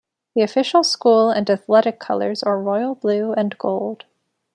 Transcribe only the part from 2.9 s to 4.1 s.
blue and gold.